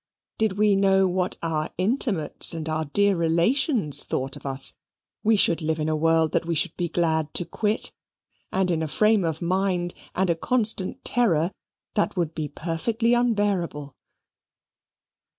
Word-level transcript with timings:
Did 0.39 0.53
we 0.53 0.75
know 0.75 1.07
what 1.07 1.37
our 1.43 1.69
intimates 1.77 2.55
and 2.55 2.67
dear 2.91 3.15
relations 3.15 4.03
thought 4.03 4.35
of 4.35 4.47
us, 4.47 4.73
we 5.23 5.37
should 5.37 5.61
live 5.61 5.77
in 5.77 5.89
a 5.89 5.95
world 5.95 6.31
that 6.31 6.47
we 6.47 6.55
should 6.55 6.75
be 6.75 6.89
glad 6.89 7.31
to 7.35 7.45
quit, 7.45 7.91
and 8.51 8.71
in 8.71 8.81
a 8.81 8.87
frame 8.87 9.23
of 9.23 9.43
mind 9.43 9.93
and 10.15 10.31
a 10.31 10.35
constant 10.35 11.05
terror, 11.05 11.51
that 11.93 12.15
would 12.17 12.33
be 12.33 12.47
perfectly 12.47 13.13
unbearable. 13.13 13.95